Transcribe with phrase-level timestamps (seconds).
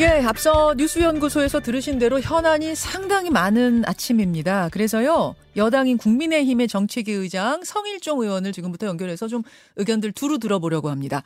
[0.00, 4.70] 예, 앞서 뉴스연구소에서 들으신 대로 현안이 상당히 많은 아침입니다.
[4.72, 9.42] 그래서요, 여당인 국민의힘의 정책위 의장 성일종 의원을 지금부터 연결해서 좀
[9.76, 11.22] 의견들 두루 들어보려고 합니다.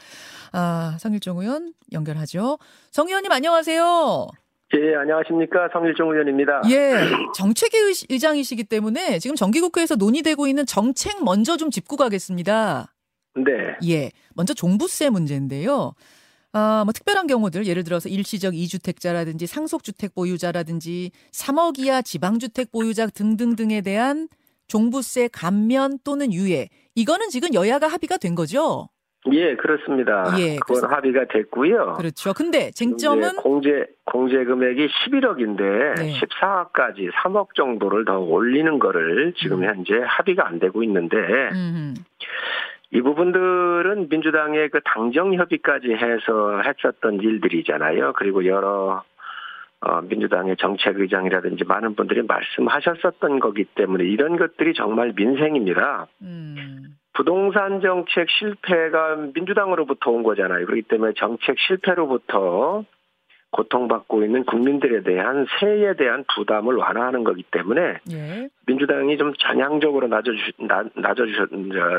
[0.50, 2.58] 아, 성일종 의원 연결하죠.
[2.90, 4.26] 성 의원님 안녕하세요.
[4.75, 5.69] 예, 안녕하십니까.
[5.72, 6.63] 성일종 의원입니다.
[6.71, 6.97] 예,
[7.37, 7.77] 정책위
[8.11, 12.93] 의장이시기 때문에 지금 정기국회에서 논의되고 있는 정책 먼저 좀 짚고 가겠습니다.
[13.37, 13.53] 네.
[13.88, 15.95] 예, 먼저 종부세 문제인데요.
[16.56, 23.80] 아, 뭐 특별한 경우들 예를 들어서 일시적 이주택자라든지 상속주택 보유자라든지 3억 이하 지방주택 보유자 등등등에
[23.80, 24.28] 대한
[24.68, 28.88] 종부세 감면 또는 유예 이거는 지금 여야가 합의가 된 거죠?
[29.32, 30.26] 예, 그렇습니다.
[30.38, 31.95] 예, 그건 그래서, 합의가 됐고요.
[31.95, 32.32] 그렇죠.
[32.34, 36.20] 근데 쟁점은 공제 공제 금액이 11억인데 네.
[36.20, 39.64] 14억까지 3억 정도를 더 올리는 거를 지금 음.
[39.64, 41.16] 현재 합의가 안 되고 있는데
[41.52, 41.95] 음.
[42.94, 48.12] 이 부분들은 민주당의 그 당정 협의까지 해서 했었던 일들이잖아요.
[48.12, 49.02] 그리고 여러
[49.80, 56.06] 어, 민주당의 정책 의장이라든지 많은 분들이 말씀하셨었던 거기 때문에 이런 것들이 정말 민생입니다.
[56.23, 56.96] 음.
[57.12, 60.64] 부동산 정책 실패가 민주당으로부터 온 거잖아요.
[60.64, 62.84] 그렇기 때문에 정책 실패로부터
[63.55, 68.49] 고통받고 있는 국민들에 대한 세에 대한 부담을 완화하는 거기 때문에 예.
[68.67, 70.37] 민주당이 좀 전향적으로 낮아주,
[70.97, 71.51] 낮아주셨,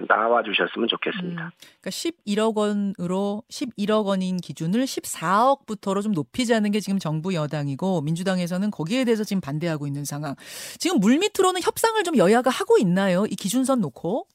[0.07, 1.45] 나와 주셨으면 좋겠습니다.
[1.45, 1.49] 음,
[1.81, 9.05] 그러니까 11억 원으로 11억 원인 기준을 14억부터로 좀 높이자는 게 지금 정부 여당이고 민주당에서는 거기에
[9.05, 10.35] 대해서 지금 반대하고 있는 상황.
[10.77, 13.25] 지금 물밑으로는 협상을 좀 여야가 하고 있나요?
[13.29, 14.27] 이 기준선 놓고?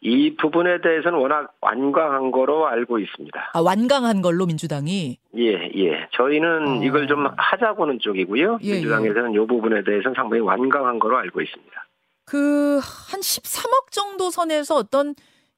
[0.00, 3.50] 이 부분에 대해서는 워낙 완강한 거로 알고 있습니다.
[3.54, 5.18] 아, 완강한 걸로 민주당이?
[5.38, 6.08] 예, 예.
[6.12, 6.82] 저희는 어.
[6.82, 8.58] 이걸 좀 하자고는 쪽이고요.
[8.62, 9.42] 예, 민주당에서는 예.
[9.42, 11.86] 이 부분에 대해서는 상당히 완강한 거로 알고 있습니다.
[12.26, 12.80] 그,
[13.10, 15.14] 한 13억 정도 선에서 어떤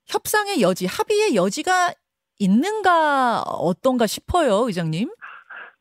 [0.06, 1.92] 협상의 여지, 합의의 여지가
[2.38, 5.10] 있는가, 어떤가 싶어요, 의장님?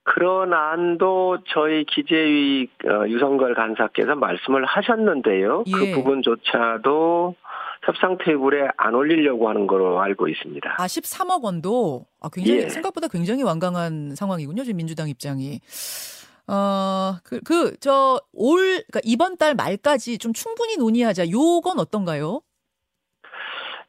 [0.04, 5.66] 그런 안도 저희 기재위 어, 유성걸 간사께서 말씀을 하셨는데요.
[5.66, 5.92] 그 예.
[5.92, 7.36] 그 부분조차도
[7.84, 10.76] 협상 테이블에 안 올리려고 하는 걸로 알고 있습니다.
[10.78, 12.70] 아, 13억 원도 아, 굉장히 예.
[12.70, 14.64] 생각보다 굉장히 완강한 상황이군요.
[14.64, 15.60] 지금 민주당 입장이.
[16.48, 21.30] 어, 그, 그, 저, 올, 그러니까 이번 달 말까지 좀 충분히 논의하자.
[21.30, 22.42] 요건 어떤가요?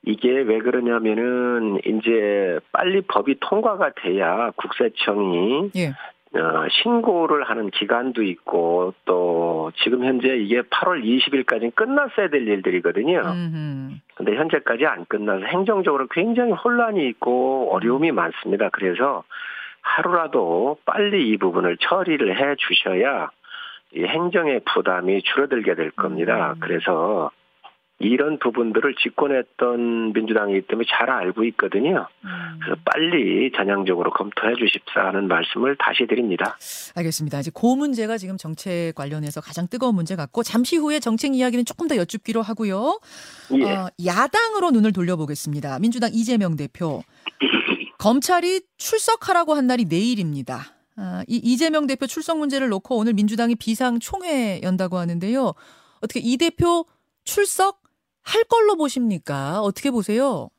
[0.05, 5.95] 이게 왜 그러냐면은, 이제 빨리 법이 통과가 돼야 국세청이 예.
[6.35, 13.23] 어, 신고를 하는 기간도 있고 또 지금 현재 이게 8월 20일까지 끝났어야 될 일들이거든요.
[14.15, 18.69] 근데 현재까지 안 끝나서 행정적으로 굉장히 혼란이 있고 어려움이 많습니다.
[18.71, 19.25] 그래서
[19.81, 23.31] 하루라도 빨리 이 부분을 처리를 해 주셔야
[23.95, 26.53] 이 행정의 부담이 줄어들게 될 겁니다.
[26.53, 26.61] 음.
[26.61, 27.31] 그래서
[28.01, 32.07] 이런 부분들을 집권했던 민주당이기 때문에 잘 알고 있거든요.
[32.25, 32.59] 음.
[32.63, 36.57] 그래서 빨리 전향적으로 검토해 주십사 하는 말씀을 다시 드립니다.
[36.95, 37.41] 알겠습니다.
[37.41, 41.89] 이제 그 문제가 지금 정책 관련해서 가장 뜨거운 문제 같고 잠시 후에 정책 이야기는 조금
[41.89, 43.01] 더 여쭙기로 하고요.
[43.55, 43.65] 예.
[43.65, 45.81] 어, 야당으로 눈을 돌려보겠습니다.
[45.81, 47.03] 민주당 이재명 대표.
[47.99, 50.61] 검찰이 출석하라고 한 날이 내일입니다.
[50.95, 55.53] 아, 이 이재명 대표 출석 문제를 놓고 오늘 민주당이 비상 총회 연다고 하는데요.
[56.01, 56.85] 어떻게 이 대표
[57.25, 57.88] 출석
[58.29, 59.61] 할 걸로 보십니까?
[59.61, 60.51] 어떻게 보세요?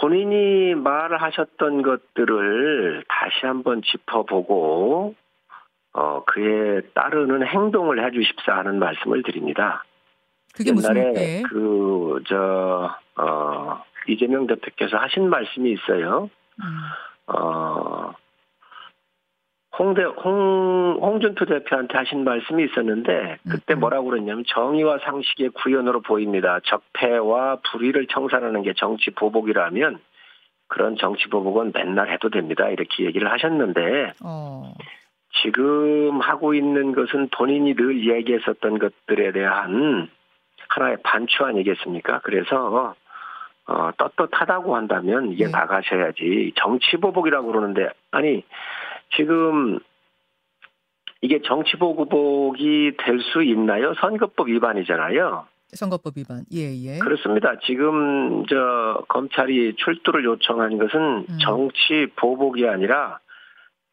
[0.00, 5.14] 본인이 말하셨던 것들을 다시 한번 짚어보고
[5.94, 9.84] 어 그에 따르는 행동을 해주십사 하는 말씀을 드립니다.
[10.54, 11.42] 그게 옛날에 예.
[11.48, 16.30] 그저 어, 이재명 대표께서 하신 말씀이 있어요.
[16.60, 17.34] 음.
[17.34, 18.12] 어
[19.78, 23.80] 홍대 홍 홍준표 대표한테 하신 말씀이 있었는데 그때 음, 음.
[23.80, 26.60] 뭐라고 그랬냐면 정의와 상식의 구현으로 보입니다.
[26.64, 29.98] 적폐와 불의를 청산하는 게 정치 보복이라면
[30.68, 32.68] 그런 정치 보복은 맨날 해도 됩니다.
[32.68, 34.74] 이렇게 얘기를 하셨는데 어.
[35.42, 40.08] 지금 하고 있는 것은 본인이 늘 얘기했었던 것들에 대한
[40.68, 42.20] 하나의 반추 아니겠습니까?
[42.24, 42.94] 그래서
[43.68, 45.50] 어, 떳떳하다고 한다면 이게 네.
[45.50, 48.44] 나가셔야지 정치 보복이라고 그러는데 아니
[49.14, 49.78] 지금
[51.22, 53.94] 이게 정치보복이 될 수 있나요?
[54.00, 55.46] 선거법 위반이잖아요.
[55.74, 56.44] 선거법 위반.
[56.52, 56.98] 예, 예.
[56.98, 57.58] 그렇습니다.
[57.66, 61.38] 지금 저 검찰이 출두를 요청한 것은 음.
[61.42, 63.18] 정치 보복이 아니라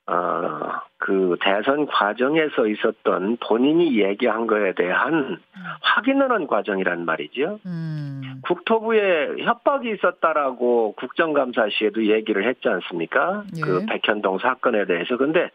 [0.06, 5.38] 어, 그 대선 과정에서 있었던 본인이 얘기한 거에 대한 음.
[5.82, 7.60] 확인하는 과정이란 말이죠.
[7.66, 8.42] 음.
[8.44, 13.44] 국토부에 협박이 있었다라고 국정감사 시에도 얘기를 했지 않습니까?
[13.58, 13.62] 예.
[13.62, 15.16] 그 백현동 사건에 대해서.
[15.18, 15.50] 근데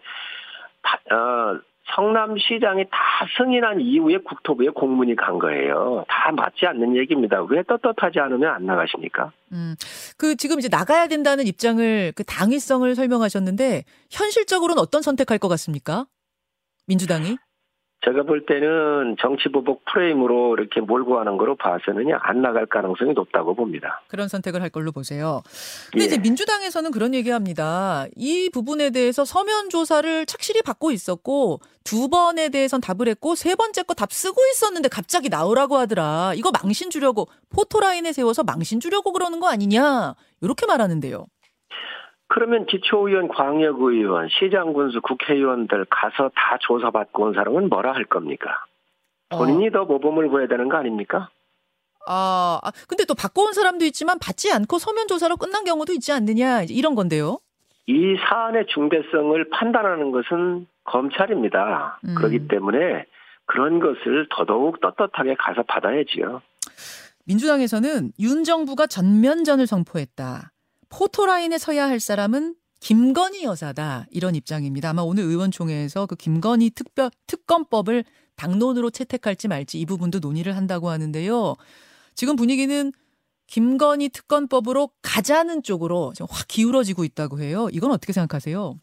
[1.11, 1.59] 어,
[1.95, 2.99] 성남시장이 다
[3.37, 6.05] 승인한 이후에 국토부에 공문이 간 거예요.
[6.09, 7.43] 다 맞지 않는 얘기입니다.
[7.43, 9.33] 왜 떳떳하지 않으면 안 나가십니까?
[9.53, 9.75] 음,
[10.17, 16.07] 그 지금 이제 나가야 된다는 입장을 그 당위성을 설명하셨는데 현실적으로는 어떤 선택할 것 같습니까?
[16.87, 17.37] 민주당이?
[18.05, 23.55] 제가 볼 때는 정치 보복 프레임으로 이렇게 몰고 가는 거로 봐서는 안 나갈 가능성이 높다고
[23.55, 24.03] 봅니다.
[24.07, 25.43] 그런 선택을 할 걸로 보세요.
[25.91, 26.07] 근데 예.
[26.07, 28.07] 이제 민주당에서는 그런 얘기합니다.
[28.15, 33.83] 이 부분에 대해서 서면 조사를 착실히 받고 있었고 두 번에 대해선 답을 했고 세 번째
[33.83, 36.35] 거 답 쓰고 있었는데 갑자기 나오라고 하더라.
[36.37, 40.15] 이거 망신 주려고 포토라인에 세워서 망신 주려고 그러는 거 아니냐.
[40.41, 41.27] 이렇게 말하는데요.
[42.29, 48.65] 그러면 기초의원, 광역의원, 시장군수, 국회의원들 가서 다 조사받고 온 사람은 뭐라 할 겁니까?
[49.31, 49.71] 본인이 어.
[49.71, 51.31] 더 모범을 보여야 되는 거 아닙니까?
[52.07, 56.13] 아, 아, 근데 또 받고 온 사람도 있지만 받지 않고 서면 조사로 끝난 경우도 있지
[56.13, 57.39] 않느냐 이런 건데요.
[57.87, 62.01] 이 사안의 중대성을 판단하는 것은 검찰입니다.
[62.05, 62.15] 음.
[62.15, 63.07] 그렇기 때문에
[63.47, 66.43] 그런 것을 더더욱 떳떳하게 가서 받아야지요.
[67.25, 70.53] 민주당에서는 윤 정부가 전면전을 선포했다.
[70.89, 74.91] 포토라인에 서야 할 사람은 김건희 여사다 이런 입장입니다.
[74.91, 78.05] 아마 오늘 의원총회에서 그 김건희 특별 특검법을
[78.37, 81.57] 당론으로 채택할지 말지 이 부분도 논의를 한다고 하는데요.
[82.15, 82.93] 지금 분위기는
[83.49, 87.69] 김건희 특검법으로 가자는 쪽으로 확 기울어지고 있다고 해요.
[87.73, 88.79] 이건 어떻게 생각하세요?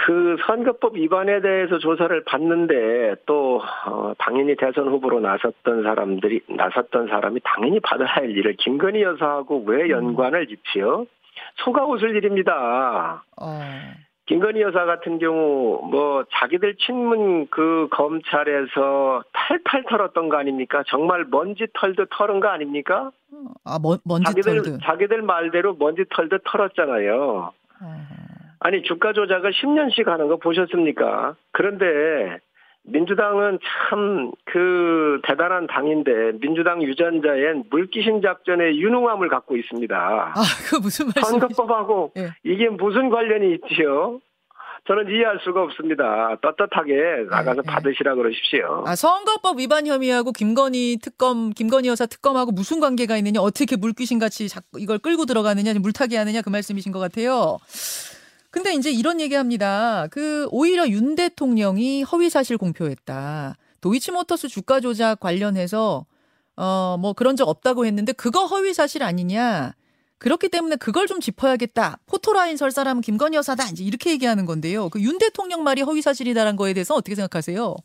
[0.00, 7.40] 그 선거법 위반에 대해서 조사를 받는데 또 어, 당연히 대선 후보로 나섰던 사람들이 나섰던 사람이
[7.42, 9.90] 당연히 받아야 할 일을 김건희 여사하고 왜 음.
[9.90, 11.06] 연관을 짓지요?
[11.64, 13.24] 속아 웃을 일입니다.
[13.40, 13.60] 어.
[14.26, 20.84] 김건희 여사 같은 경우 뭐 자기들 친문 그 검찰에서 탈탈 털었던 거 아닙니까?
[20.86, 23.10] 정말 먼지 털듯 털은 거 아닙니까?
[23.64, 27.52] 아 먼, 먼지 자기들, 털듯 자기들 말대로 먼지 털듯 털었잖아요.
[28.60, 28.66] 어.
[28.68, 31.36] 아니 주가 조작을 10년씩 하는 거 보셨습니까?
[31.52, 32.38] 그런데
[32.84, 33.58] 민주당은
[33.90, 39.96] 참 그 대단한 당인데 민주당 유전자엔 물귀신 작전의 유능함을 갖고 있습니다.
[40.34, 41.38] 아, 그 무슨 말씀?
[41.38, 42.30] 선거법하고 네.
[42.44, 44.20] 이게 무슨 관련이 있지요?
[44.86, 46.36] 저는 이해할 수가 없습니다.
[46.40, 48.84] 떳떳하게 나가서 네, 받으시라 그러십시오.
[48.86, 54.48] 아, 선거법 위반 혐의하고 김건희 특검, 김건희 여사 특검하고 무슨 관계가 있느냐, 어떻게 물귀신 같이
[54.78, 57.58] 이걸 끌고 들어가느냐, 물타기 하느냐 그 말씀이신 것 같아요.
[58.58, 60.08] 근데 이제 이런 얘기합니다.
[60.10, 63.54] 그 오히려 윤 대통령이 허위 사실 공표했다.
[63.80, 66.04] 도이치모터스 주가 조작 관련해서
[66.56, 69.74] 어 뭐 그런 적 없다고 했는데 그거 허위 사실 아니냐?
[70.18, 71.98] 그렇기 때문에 그걸 좀 짚어야겠다.
[72.08, 73.62] 포토라인 설 사람은 김건희 여사다.
[73.70, 74.88] 이제 이렇게 얘기하는 건데요.
[74.88, 77.76] 그 윤 대통령 말이 허위 사실이다라는 거에 대해서 어떻게 생각하세요?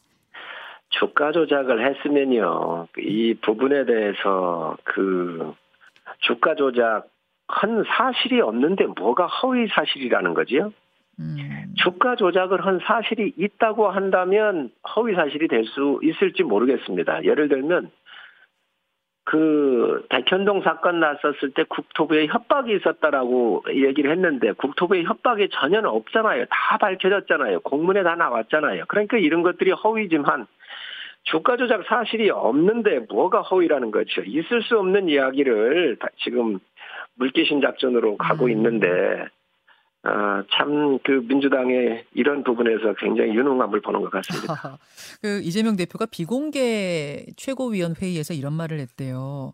[0.90, 2.88] 주가 조작을 했으면요.
[2.98, 5.54] 이 부분에 대해서 그
[6.22, 7.13] 주가 조작
[7.54, 10.74] 한 사실이 없는데 뭐가 허위 사실이라는 거지요?
[11.20, 11.74] 음.
[11.76, 17.24] 주가 조작을 한 사실이 있다고 한다면 허위 사실이 될 수 있을지 모르겠습니다.
[17.24, 17.92] 예를 들면
[19.26, 26.46] 그 백현동 사건 났었을 때 국토부에 협박이 있었다라고 얘기를 했는데 국토부에 협박이 전혀 없잖아요.
[26.50, 27.62] 다 밝혀졌잖아요.
[27.62, 28.86] 공문에 다 나왔잖아요.
[28.88, 30.48] 그러니까 이런 것들이 허위지만
[31.24, 34.22] 주가 조작 사실이 없는데 뭐가 허위라는 거죠.
[34.26, 36.60] 있을 수 없는 이야기를 지금
[37.16, 38.52] 물귀신 작전으로 가고 음.
[38.52, 38.88] 있는데
[40.06, 44.78] 아, 참, 그, 민주당의 이런 부분에서 굉장히 유능함을 보는 것 같습니다.
[45.22, 49.54] 그, 이재명 대표가 비공개 최고위원 회의에서 이런 말을 했대요.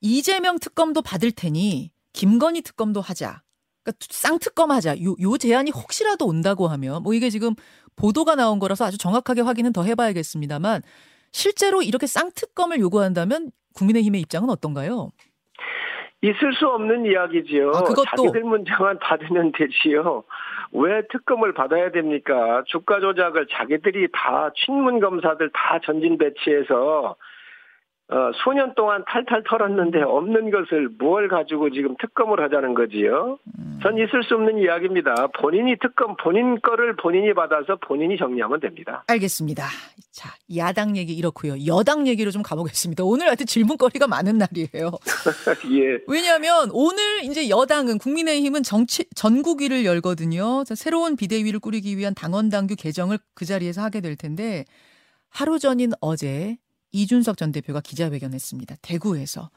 [0.00, 3.42] 이재명 특검도 받을 테니, 김건희 특검도 하자.
[3.82, 5.02] 그러니까 쌍특검 하자.
[5.02, 7.54] 요, 요 제안이 혹시라도 온다고 하면, 뭐 이게 지금
[7.96, 10.82] 보도가 나온 거라서 아주 정확하게 확인은 더 해봐야겠습니다만,
[11.32, 15.10] 실제로 이렇게 쌍특검을 요구한다면 국민의힘의 입장은 어떤가요?
[16.24, 17.68] 있을 수 없는 이야기지요.
[17.68, 18.04] 아, 그것도...
[18.04, 20.24] 자기들 문제만 받으면 되지요.
[20.72, 22.64] 왜 특검을 받아야 됩니까?
[22.66, 27.16] 주가 조작을 자기들이 다 친문 검사들 다 전진 배치해서
[28.14, 33.38] 어, 수년 동안 탈탈 털었는데 없는 것을 뭘 가지고 지금 특검을 하자는 거지요?
[33.58, 33.80] 음.
[33.82, 35.26] 전 있을 수 없는 이야기입니다.
[35.36, 39.02] 본인이 특검, 본인 거를 본인이 받아서 본인이 정리하면 됩니다.
[39.08, 39.64] 알겠습니다.
[40.12, 41.66] 자, 야당 얘기 이렇고요.
[41.66, 43.02] 여당 얘기로 좀 가보겠습니다.
[43.02, 44.92] 오늘 하여튼 질문거리가 많은 날이에요.
[45.74, 45.98] 예.
[46.06, 50.62] 왜냐하면 오늘 이제 여당은 국민의힘은 정치, 전국위를 열거든요.
[50.76, 54.64] 새로운 비대위를 꾸리기 위한 당원 당규 개정을 그 자리에서 하게 될 텐데
[55.30, 56.58] 하루 전인 어제
[56.94, 58.76] 이준석 전 대표가 기자회견했습니다.
[58.82, 59.50] 대구에서.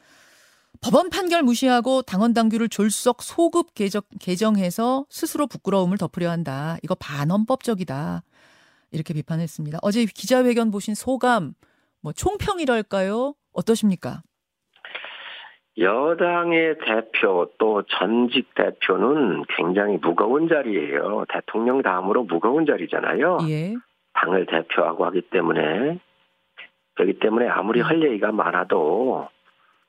[0.82, 6.76] 법원 판결 무시하고 당원 당규를 졸속 소급 개정, 개정해서 스스로 부끄러움을 덮으려 한다.
[6.82, 8.22] 이거 반헌법적이다.
[8.92, 9.78] 이렇게 비판했습니다.
[9.82, 11.54] 어제 기자회견 보신 소감,
[12.00, 13.34] 뭐 총평이랄까요?
[13.52, 14.22] 어떠십니까?
[15.78, 21.24] 여당의 대표 또 전직 대표는 굉장히 무거운 자리예요.
[21.32, 23.38] 대통령 다음으로 무거운 자리잖아요.
[23.48, 23.74] 예.
[24.14, 26.00] 당을 대표하고 하기 때문에
[26.98, 29.28] 그렇기 때문에 아무리 할 얘기가 많아도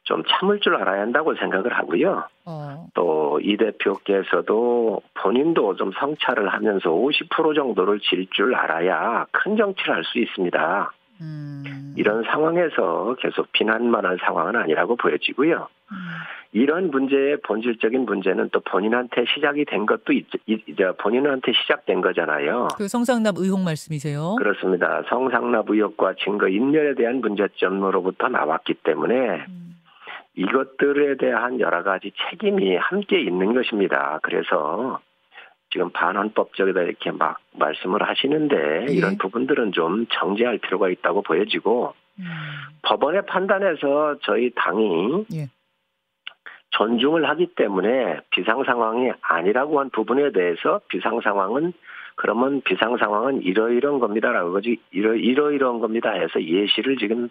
[0.03, 2.23] 좀 참을 줄 알아야 한다고 생각을 하고요.
[2.45, 2.87] 어.
[2.93, 10.19] 또이 대표께서도 본인도 좀 성찰을 하면서 50% 정도를 질 줄 알아야 큰 정치를 할 수
[10.19, 10.91] 있습니다.
[11.21, 11.93] 음.
[11.97, 15.67] 이런 상황에서 계속 비난만한 상황은 아니라고 보여지고요.
[15.91, 15.95] 음.
[16.51, 22.69] 이런 문제의 본질적인 문제는 또 본인한테 시작이 된 것도 있, 이제 본인한테 시작된 거잖아요.
[22.75, 24.35] 그 성상납 의혹 말씀이세요?
[24.39, 25.03] 그렇습니다.
[25.09, 29.75] 성상납 의혹과 증거 인멸에 대한 문제점으로부터 나왔기 때문에 음.
[30.35, 34.19] 이것들에 대한 여러 가지 책임이 함께 있는 것입니다.
[34.23, 34.99] 그래서
[35.71, 38.93] 지금 반환법적이다 이렇게 막 말씀을 하시는데 예.
[38.93, 42.25] 이런 부분들은 좀 정지할 필요가 있다고 보여지고 음.
[42.81, 45.49] 법원의 판단에서 저희 당이 예.
[46.71, 51.73] 존중을 하기 때문에 비상 상황이 아니라고 한 부분에 대해서 비상 상황은
[52.15, 57.29] 그러면 비상 상황은 이러이러한 겁니다라고 거지 이러 이러이러한 겁니다 해서 예시를 지금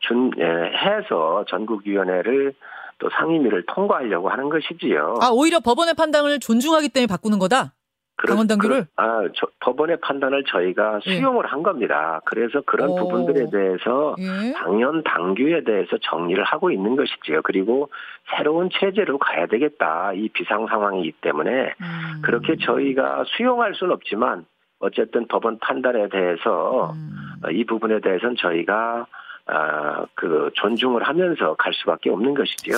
[0.00, 2.54] 준 예, 해서 전국위원회를
[3.02, 5.18] 또 상임위를 통과하려고 하는 것이지요.
[5.20, 7.74] 아 오히려 법원의 판단을 존중하기 때문에 바꾸는 거다.
[8.16, 8.86] 강원당규를?
[8.94, 11.16] 아, 저, 법원의 판단을 저희가 예.
[11.16, 11.48] 수용을 예.
[11.48, 12.20] 한 겁니다.
[12.24, 12.94] 그래서 그런 오.
[12.94, 14.52] 부분들에 대해서 예.
[14.52, 17.42] 당연 당규에 대해서 정리를 하고 있는 것이지요.
[17.42, 17.90] 그리고
[18.36, 20.12] 새로운 체제로 가야 되겠다.
[20.12, 22.22] 이 비상 상황이기 때문에 음.
[22.22, 24.44] 그렇게 저희가 수용할 수는 없지만
[24.78, 27.50] 어쨌든 법원 판단에 대해서 음.
[27.50, 29.06] 이 부분에 대해서는 저희가
[29.54, 32.76] 아, 그 존중을 하면서 갈 수밖에 없는 것이지요.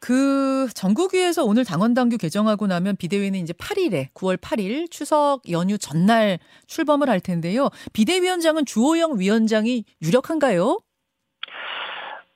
[0.00, 6.38] 그 전국위에서 오늘 당원 당규 개정하고 나면 비대위는 이제 8일에 9월 8일 추석 연휴 전날
[6.66, 7.68] 출범을 할 텐데요.
[7.92, 10.78] 비대위원장은 주호영 위원장이 유력한가요?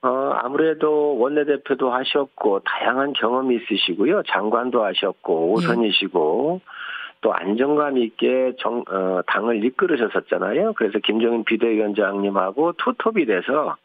[0.01, 4.21] 어, 아무래도 원내대표도 하셨고 다양한 경험이 있으시고요.
[4.23, 6.88] 장관도 하셨고 오선이시고 예.
[7.21, 10.73] 또 안정감 있게 정, 어, 당을 이끌으셨었잖아요.
[10.73, 13.75] 그래서 김종인 비대위원장님하고 투톱이 돼서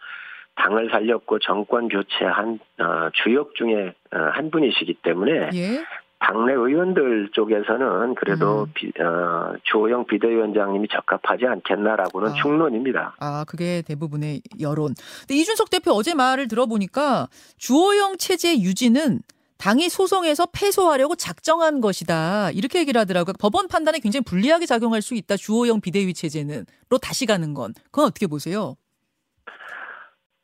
[0.57, 5.85] 당을 살렸고 정권 교체한 어, 주역 중에 어, 한 분이시기 때문에 예?
[6.21, 8.73] 당내 의원들 쪽에서는 그래도 음.
[8.73, 12.35] 비, 어, 주호영 비대위원장님이 적합하지 않겠나라고는 아.
[12.35, 13.17] 충론입니다.
[13.19, 14.95] 아, 그게 대부분의 여론.
[15.21, 19.21] 근데 이준석 대표 어제 말을 들어보니까 주호영 체제 유지는
[19.64, 22.50] 당이 소송에서 패소하려고 작정한 것이다.
[22.50, 23.33] 이렇게 얘기를 하더라고요.
[23.40, 25.37] 법원 판단에 굉장히 불리하게 작용할 수 있다.
[25.37, 27.73] 주호영 비대위 체제는로 다시 가는 건.
[27.87, 28.75] 그건 어떻게 보세요?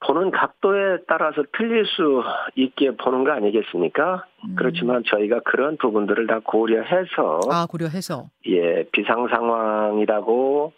[0.07, 2.23] 보는 각도에 따라서 틀릴 수
[2.57, 4.25] 있게 보는 거 아니겠습니까?
[4.47, 4.55] 음.
[4.57, 10.73] 그렇지만 저희가 그런 부분들을 다 고려해서 아 고려해서 예 비상 상황이라고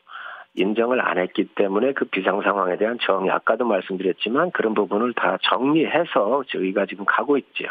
[0.56, 6.42] 인정을 안 했기 때문에 그 비상 상황에 대한 정의 아까도 말씀드렸지만 그런 부분을 다 정리해서
[6.48, 7.66] 저희가 지금 가고 있죠.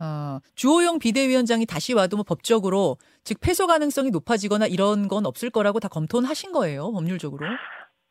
[0.00, 5.80] 어, 주호영 비대위원장이 다시 와도 뭐 법적으로 즉 패소 가능성이 높아지거나 이런 건 없을 거라고
[5.80, 7.46] 다 검토는 하신 거예요 법률적으로?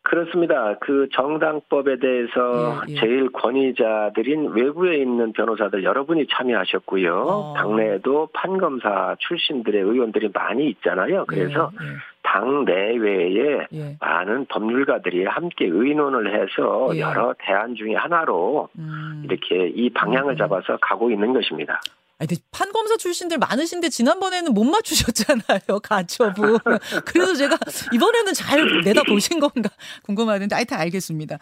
[0.07, 0.77] 그렇습니다.
[0.79, 2.99] 그 정당법에 대해서 예, 예.
[2.99, 7.13] 제일 권위자들인 외부에 있는 변호사들 여러분이 참여하셨고요.
[7.13, 7.53] 어.
[7.57, 11.25] 당내에도 판검사 출신들의 의원들이 많이 있잖아요.
[11.27, 11.91] 그래서 예, 예.
[12.23, 13.97] 당 내외에 예.
[13.99, 17.01] 많은 법률가들이 함께 의논을 해서 예.
[17.01, 19.23] 여러 대안 중의 하나로 음.
[19.25, 20.37] 이렇게 이 방향을 음.
[20.37, 21.81] 잡아서 가고 있는 것입니다.
[22.19, 25.79] 아니, 판검사 출신들 많으신데 지난번에는 못 맞추셨잖아요.
[25.83, 26.57] 가처분.
[27.05, 27.57] 그래서 제가
[27.93, 29.69] 이번에는 잘 내다 보신 건가
[30.03, 31.37] 궁금하는데 하여튼 알겠습니다.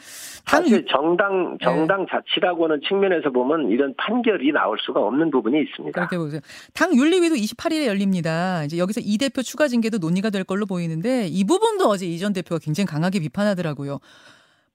[0.46, 0.64] 당...
[0.64, 2.06] 사실 정당 정당 네.
[2.12, 5.94] 자치라고는 측면에서 보면 이런 판결이 나올 수가 없는 부분이 있습니다.
[5.98, 6.42] 그렇게 보세요.
[6.74, 8.66] 당 윤리위도 28일에 열립니다.
[8.66, 12.60] 이제 여기서 이 대표 추가 징계도 논의가 될 걸로 보이는데 이 부분도 어제 이전 대표가
[12.60, 14.00] 굉장히 강하게 비판하더라고요.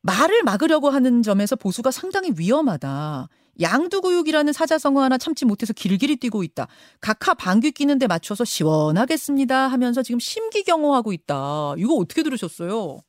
[0.03, 3.29] 말을 막으려고 하는 점에서 보수가 상당히 위험하다.
[3.61, 6.67] 양두구육이라는 사자성어 하나 참지 못해서 길길이 뛰고 있다.
[7.01, 11.75] 각하 방귀 끼는데 맞춰서 시원하겠습니다 하면서 지금 심기경호하고 있다.
[11.77, 13.01] 이거 어떻게 들으셨어요?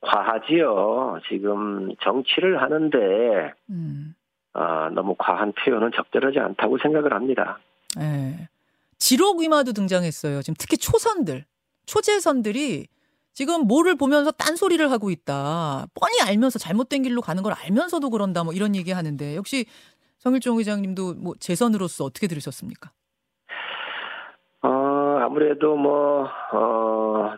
[0.00, 1.20] 과하지요.
[1.28, 4.14] 지금 정치를 하는데 음.
[4.52, 7.58] 아, 너무 과한 표현은 적절하지 않다고 생각을 합니다.
[7.96, 8.48] 네.
[8.98, 10.42] 지록위마도 등장했어요.
[10.42, 11.44] 지금 특히 초선들,
[11.86, 12.86] 초재선들이
[13.32, 15.86] 지금 뭐를 보면서 딴소리를 하고 있다.
[15.94, 18.44] 뻔히 알면서 잘못된 길로 가는 걸 알면서도 그런다.
[18.44, 19.64] 뭐 이런 얘기 하는데 역시
[20.18, 22.90] 성일종 의장님도 뭐 재선으로서 어떻게 들으셨습니까?
[24.62, 24.68] 어,
[25.20, 27.34] 아무래도 뭐, 어,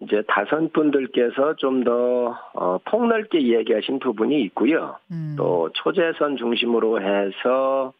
[0.00, 4.96] 이제 다선 분들께서 좀 더, 어, 폭넓게 이야기하신 부분이 있고요.
[5.10, 5.34] 음.
[5.36, 7.92] 또 초재선 중심으로 해서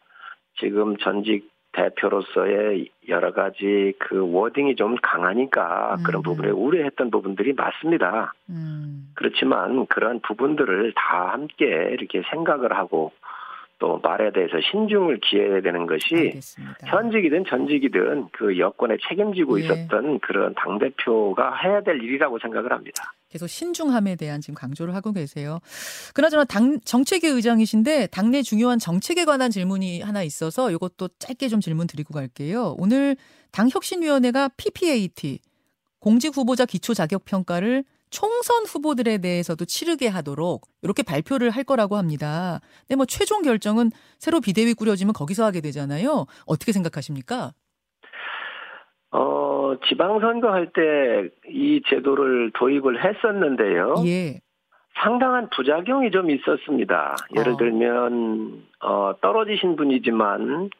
[0.60, 6.02] 지금 전직 대표로서의 여러 가지 그 워딩이 좀 강하니까 음.
[6.02, 8.34] 그런 부분에 우려했던 부분들이 맞습니다.
[8.48, 9.12] 음.
[9.14, 13.12] 그렇지만 그런 부분들을 다 함께 이렇게 생각을 하고
[13.78, 16.86] 또 말에 대해서 신중을 기해야 되는 것이 알겠습니다.
[16.86, 19.64] 현직이든 전직이든 그 여권에 책임지고 예.
[19.64, 23.12] 있었던 그런 당 대표가 해야 될 일이라고 생각을 합니다.
[23.30, 25.60] 계속 신중함에 대한 지금 강조를 하고 계세요.
[26.14, 31.86] 그나저나 당 정책위 의장이신데 당내 중요한 정책에 관한 질문이 하나 있어서 이것도 짧게 좀 질문
[31.86, 32.74] 드리고 갈게요.
[32.78, 33.16] 오늘
[33.52, 35.38] 당 혁신위원회가 PPAT
[36.00, 42.60] 공직 후보자 기초 자격 평가를 총선 후보들에 대해서도 치르게 하도록 이렇게 발표를 할 거라고 합니다.
[42.80, 46.26] 근데 뭐 최종 결정은 새로 비대위 꾸려지면 거기서 하게 되잖아요.
[46.46, 47.54] 어떻게 생각하십니까?
[49.12, 49.49] 어,
[49.88, 53.94] 지방선거 할 때 이 제도를 도입을 했었는데요.
[54.06, 54.40] 예.
[55.02, 57.16] 상당한 부작용이 좀 있었습니다.
[57.36, 57.56] 예를 어.
[57.56, 60.70] 들면, 어, 떨어지신 분이지만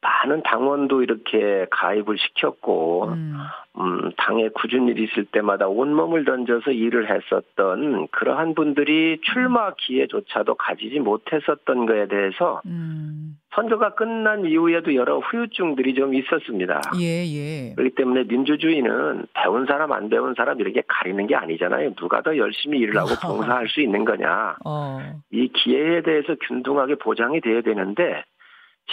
[0.00, 3.36] 많은 당원도 이렇게 가입을 시켰고, 음.
[3.80, 10.98] 음, 당에 굳은 일이 있을 때마다 온몸을 던져서 일을 했었던 그러한 분들이 출마 기회조차도 가지지
[10.98, 13.38] 못했었던 것에 대해서 음.
[13.54, 16.80] 선거가 끝난 이후에도 여러 후유증들이 좀 있었습니다.
[17.00, 17.74] 예, 예.
[17.74, 21.94] 그렇기 때문에 민주주의는 배운 사람 안 배운 사람 이렇게 가리는 게 아니잖아요.
[21.94, 24.56] 누가 더 열심히 일을 하고 봉사할 수 있는 거냐.
[24.64, 24.98] 어.
[25.30, 28.24] 이 기회에 대해서 균등하게 보장이 돼야 되는데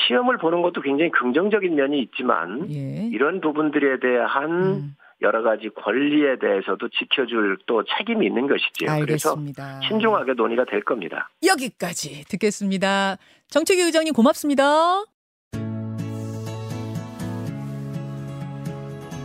[0.07, 3.07] 시험을 보는 것도 굉장히 긍정적인 면이 있지만 예.
[3.11, 4.95] 이런 부분들에 대한 음.
[5.21, 8.91] 여러 가지 권리에 대해서도 지켜줄 또 책임이 있는 것이지요.
[8.91, 9.63] 알겠습니다.
[9.63, 11.29] 그래서 신중하게 논의가 될 겁니다.
[11.45, 13.17] 여기까지 듣겠습니다.
[13.49, 15.03] 정책위 의장님 고맙습니다.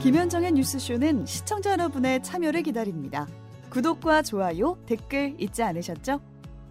[0.02, 3.26] 김현정의 뉴스쇼는 시청자 여러분의 참여를 기다립니다.
[3.70, 6.29] 구독과 좋아요, 댓글 잊지 않으셨죠?